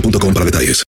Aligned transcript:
boostmobile.com 0.00 0.34
para 0.34 0.44
detalles. 0.44 0.84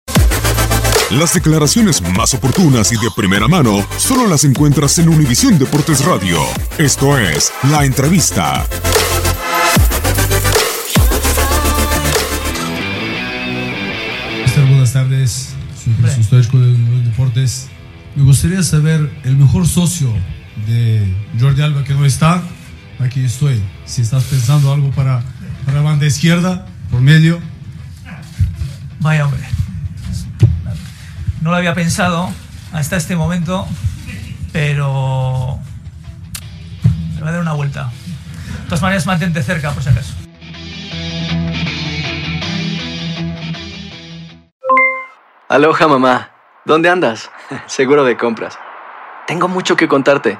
Las 1.11 1.33
declaraciones 1.33 2.01
más 2.01 2.33
oportunas 2.33 2.91
y 2.91 2.95
de 2.95 3.09
primera 3.15 3.47
mano 3.47 3.85
solo 3.97 4.27
las 4.27 4.45
encuentras 4.45 4.97
en 4.97 5.09
Univisión 5.09 5.59
Deportes 5.59 6.03
Radio. 6.05 6.39
Esto 6.77 7.17
es 7.17 7.51
La 7.69 7.85
Entrevista. 7.85 8.65
Buenas 14.69 14.93
tardes. 14.93 15.49
Soy 15.83 15.93
Jesús 16.01 16.25
Stoichko 16.27 16.59
de 16.59 16.67
Univisión 16.67 17.03
Deportes. 17.05 17.67
Me 18.15 18.23
gustaría 18.23 18.63
saber 18.63 19.09
el 19.23 19.37
mejor 19.37 19.67
socio 19.67 20.13
de 20.67 21.13
Jordi 21.39 21.61
Alba 21.61 21.83
que 21.83 21.93
no 21.93 22.05
está. 22.05 22.43
Aquí 22.99 23.23
estoy. 23.23 23.61
Si 23.85 24.01
estás 24.01 24.23
pensando 24.25 24.71
algo 24.73 24.91
para, 24.91 25.23
para 25.65 25.77
la 25.77 25.83
banda 25.83 26.05
izquierda, 26.05 26.67
por 26.91 27.01
medio. 27.01 27.39
Vaya 29.03 29.25
hombre. 29.25 29.43
No 31.41 31.51
lo 31.51 31.57
había 31.57 31.73
pensado 31.73 32.29
hasta 32.71 32.95
este 32.95 33.17
momento, 33.17 33.67
pero 34.53 35.59
le 37.15 37.19
voy 37.19 37.27
a 37.27 37.31
dar 37.33 37.41
una 37.41 37.51
vuelta. 37.51 37.91
De 38.61 38.65
todas 38.69 38.81
maneras, 38.81 39.05
mantente 39.05 39.43
cerca 39.43 39.71
por 39.71 39.83
si 39.83 39.89
acaso. 39.89 40.13
Aloha 45.49 45.87
mamá, 45.89 46.31
¿dónde 46.63 46.89
andas? 46.89 47.29
Seguro 47.65 48.05
de 48.05 48.15
compras. 48.15 48.57
Tengo 49.27 49.49
mucho 49.49 49.75
que 49.75 49.89
contarte. 49.89 50.39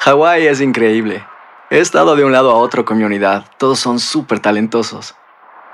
Hawái 0.00 0.46
es 0.46 0.60
increíble. 0.60 1.24
He 1.70 1.78
estado 1.78 2.16
de 2.16 2.24
un 2.24 2.32
lado 2.32 2.50
a 2.50 2.56
otro 2.56 2.84
con 2.84 2.98
mi 2.98 3.04
unidad. 3.04 3.46
Todos 3.56 3.80
son 3.80 3.98
súper 3.98 4.40
talentosos. 4.40 5.14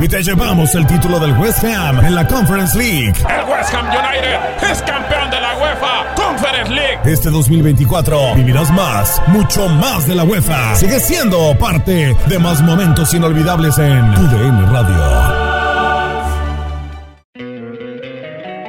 Y 0.00 0.08
te 0.08 0.22
llevamos 0.22 0.74
el 0.74 0.86
título 0.86 1.18
del 1.20 1.32
West 1.38 1.64
Ham 1.64 2.04
en 2.04 2.14
la 2.14 2.26
Conference 2.26 2.76
League. 2.76 3.14
El 3.28 3.50
West 3.50 3.74
Ham 3.74 3.86
United 3.86 4.70
es 4.70 4.82
campeón 4.82 5.30
de 5.30 5.40
la 5.40 5.56
UEFA 5.56 6.14
Conference 6.14 6.72
League. 6.72 6.98
Este 7.04 7.30
2024 7.30 8.34
vivirás 8.34 8.70
más, 8.72 9.22
mucho 9.28 9.68
más 9.68 10.06
de 10.06 10.14
la 10.14 10.24
UEFA. 10.24 10.74
Sigue 10.74 11.00
siendo 11.00 11.56
parte 11.58 12.16
de 12.26 12.38
más 12.38 12.60
momentos 12.62 13.14
inolvidables 13.14 13.78
en 13.78 14.10
UDN 14.10 14.72
Radio. 14.72 15.44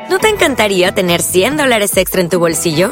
¿No 0.10 0.20
te 0.20 0.30
encantaría 0.30 0.94
tener 0.94 1.22
100 1.22 1.58
dólares 1.58 1.98
extra 1.98 2.22
en 2.22 2.30
tu 2.30 2.40
bolsillo? 2.40 2.92